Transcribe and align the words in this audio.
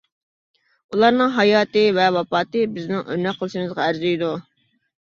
ئۇلارنىڭ 0.95 1.29
ھاياتى 1.35 1.85
ۋە 1.99 2.09
ۋاپاتى 2.17 2.65
بىزنىڭ 2.75 3.07
ئۆرنەك 3.07 3.41
قىلىشىمىزغا 3.45 3.89
ئەرزىيدۇ. 3.89 4.35